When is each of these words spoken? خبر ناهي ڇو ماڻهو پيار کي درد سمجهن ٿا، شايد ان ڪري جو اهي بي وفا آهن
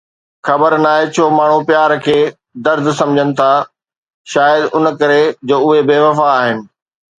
خبر 0.47 0.71
ناهي 0.83 1.03
ڇو 1.15 1.25
ماڻهو 1.39 1.59
پيار 1.69 1.91
کي 2.05 2.17
درد 2.65 2.85
سمجهن 3.01 3.29
ٿا، 3.39 3.51
شايد 4.33 4.61
ان 4.77 4.85
ڪري 4.99 5.21
جو 5.49 5.55
اهي 5.67 5.87
بي 5.89 6.01
وفا 6.09 6.27
آهن 6.37 6.69